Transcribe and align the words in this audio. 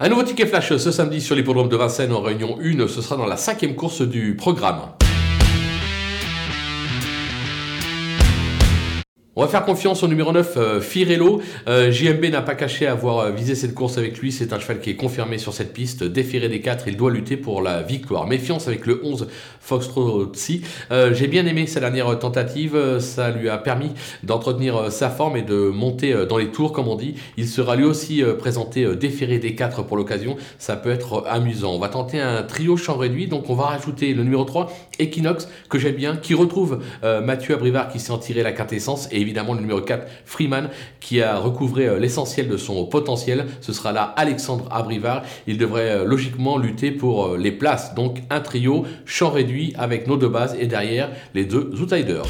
Un 0.00 0.10
nouveau 0.10 0.22
ticket 0.22 0.46
flash 0.46 0.76
ce 0.76 0.92
samedi 0.92 1.20
sur 1.20 1.34
l'hippodrome 1.34 1.68
de 1.68 1.76
Vincennes 1.76 2.12
en 2.12 2.20
réunion 2.20 2.56
1, 2.62 2.86
ce 2.86 3.02
sera 3.02 3.16
dans 3.16 3.26
la 3.26 3.36
cinquième 3.36 3.74
course 3.74 4.02
du 4.02 4.36
programme. 4.36 4.97
On 9.38 9.42
va 9.42 9.46
faire 9.46 9.64
confiance 9.64 10.02
au 10.02 10.08
numéro 10.08 10.32
9, 10.32 10.56
euh, 10.56 10.80
Firello. 10.80 11.40
Euh, 11.68 11.92
JMB 11.92 12.24
n'a 12.24 12.42
pas 12.42 12.56
caché 12.56 12.88
avoir 12.88 13.20
euh, 13.20 13.30
visé 13.30 13.54
cette 13.54 13.72
course 13.72 13.96
avec 13.96 14.18
lui. 14.18 14.32
C'est 14.32 14.52
un 14.52 14.58
cheval 14.58 14.80
qui 14.80 14.90
est 14.90 14.96
confirmé 14.96 15.38
sur 15.38 15.54
cette 15.54 15.72
piste. 15.72 16.02
Déféré 16.02 16.48
des 16.48 16.60
4, 16.60 16.88
il 16.88 16.96
doit 16.96 17.12
lutter 17.12 17.36
pour 17.36 17.62
la 17.62 17.82
victoire. 17.82 18.26
Méfiance 18.26 18.66
avec 18.66 18.84
le 18.84 19.00
11, 19.04 19.28
Foxtrot 19.60 20.32
J'ai 21.12 21.28
bien 21.28 21.46
aimé 21.46 21.68
sa 21.68 21.78
dernière 21.78 22.18
tentative. 22.18 22.98
Ça 22.98 23.30
lui 23.30 23.48
a 23.48 23.58
permis 23.58 23.92
d'entretenir 24.24 24.90
sa 24.90 25.08
forme 25.08 25.36
et 25.36 25.42
de 25.42 25.68
monter 25.68 26.26
dans 26.28 26.36
les 26.36 26.48
tours, 26.48 26.72
comme 26.72 26.88
on 26.88 26.96
dit. 26.96 27.14
Il 27.36 27.46
sera 27.46 27.76
lui 27.76 27.84
aussi 27.84 28.24
présenté 28.40 28.96
déféré 28.96 29.38
des 29.38 29.54
4 29.54 29.84
pour 29.84 29.96
l'occasion. 29.96 30.36
Ça 30.58 30.74
peut 30.74 30.90
être 30.90 31.22
amusant. 31.28 31.74
On 31.74 31.78
va 31.78 31.90
tenter 31.90 32.18
un 32.18 32.42
trio 32.42 32.76
champ 32.76 32.96
réduit. 32.96 33.28
Donc 33.28 33.48
on 33.50 33.54
va 33.54 33.66
rajouter 33.66 34.14
le 34.14 34.24
numéro 34.24 34.42
3, 34.42 34.72
Equinox, 34.98 35.48
que 35.68 35.78
j'aime 35.78 35.94
bien, 35.94 36.16
qui 36.16 36.34
retrouve 36.34 36.80
Mathieu 37.22 37.54
Abrivard 37.54 37.88
qui 37.88 38.00
s'est 38.00 38.10
en 38.10 38.18
tiré 38.18 38.42
la 38.42 38.50
quintessence. 38.50 39.06
Et 39.12 39.27
évidemment 39.28 39.54
le 39.54 39.60
numéro 39.60 39.80
4, 39.80 40.06
Freeman, 40.24 40.70
qui 41.00 41.22
a 41.22 41.36
recouvré 41.38 41.86
euh, 41.86 41.98
l'essentiel 41.98 42.48
de 42.48 42.56
son 42.56 42.86
potentiel. 42.86 43.46
Ce 43.60 43.72
sera 43.72 43.92
là 43.92 44.14
Alexandre 44.16 44.66
Abrivard. 44.70 45.22
Il 45.46 45.58
devrait 45.58 45.90
euh, 45.90 46.04
logiquement 46.04 46.56
lutter 46.56 46.90
pour 46.90 47.26
euh, 47.26 47.36
les 47.36 47.52
places. 47.52 47.94
Donc 47.94 48.22
un 48.30 48.40
trio, 48.40 48.86
champ 49.04 49.30
réduit 49.30 49.74
avec 49.78 50.06
nos 50.06 50.16
deux 50.16 50.28
bases 50.28 50.56
et 50.58 50.66
derrière 50.66 51.10
les 51.34 51.44
deux 51.44 51.70
outsiders. 51.80 52.24